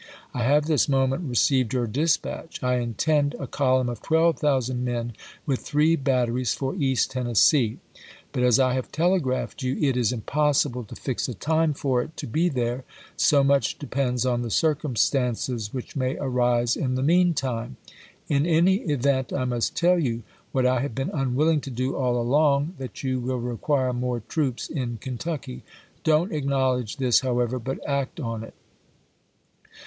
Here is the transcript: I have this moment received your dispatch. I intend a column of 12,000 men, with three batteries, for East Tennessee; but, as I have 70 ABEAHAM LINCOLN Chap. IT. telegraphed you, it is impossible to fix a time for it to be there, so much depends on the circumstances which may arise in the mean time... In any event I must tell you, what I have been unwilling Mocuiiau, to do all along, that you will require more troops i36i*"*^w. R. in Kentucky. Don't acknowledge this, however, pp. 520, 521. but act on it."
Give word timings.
I 0.33 0.41
have 0.45 0.65
this 0.65 0.89
moment 0.89 1.29
received 1.29 1.73
your 1.75 1.85
dispatch. 1.85 2.63
I 2.63 2.77
intend 2.77 3.35
a 3.35 3.45
column 3.45 3.87
of 3.87 4.01
12,000 4.01 4.83
men, 4.83 5.13
with 5.45 5.59
three 5.59 5.95
batteries, 5.95 6.55
for 6.55 6.73
East 6.73 7.11
Tennessee; 7.11 7.77
but, 8.31 8.41
as 8.41 8.59
I 8.59 8.73
have 8.73 8.85
70 8.85 8.87
ABEAHAM 8.87 8.87
LINCOLN 8.87 8.89
Chap. 8.89 8.89
IT. 8.89 8.97
telegraphed 8.97 9.61
you, 9.63 9.89
it 9.89 9.95
is 9.97 10.11
impossible 10.11 10.83
to 10.85 10.95
fix 10.95 11.29
a 11.29 11.35
time 11.35 11.73
for 11.75 12.01
it 12.01 12.17
to 12.17 12.25
be 12.25 12.49
there, 12.49 12.83
so 13.15 13.43
much 13.43 13.77
depends 13.77 14.25
on 14.25 14.41
the 14.41 14.49
circumstances 14.49 15.71
which 15.71 15.95
may 15.95 16.17
arise 16.17 16.75
in 16.75 16.95
the 16.95 17.03
mean 17.03 17.35
time... 17.35 17.77
In 18.27 18.47
any 18.47 18.77
event 18.77 19.31
I 19.31 19.45
must 19.45 19.77
tell 19.77 19.99
you, 19.99 20.23
what 20.51 20.65
I 20.65 20.79
have 20.79 20.95
been 20.95 21.11
unwilling 21.11 21.59
Mocuiiau, 21.59 21.65
to 21.65 21.69
do 21.69 21.95
all 21.95 22.19
along, 22.19 22.73
that 22.79 23.03
you 23.03 23.19
will 23.19 23.39
require 23.39 23.93
more 23.93 24.21
troops 24.21 24.67
i36i*"*^w. 24.69 24.77
R. 24.79 24.83
in 24.83 24.97
Kentucky. 24.97 25.63
Don't 26.03 26.31
acknowledge 26.33 26.97
this, 26.97 27.19
however, 27.19 27.59
pp. 27.59 27.75
520, 27.85 27.85
521. 27.85 27.85
but 27.85 27.87
act 27.87 28.19
on 28.19 28.43
it." 28.43 28.53